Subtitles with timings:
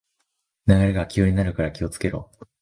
[0.65, 2.31] 流れが急になるから気をつけろ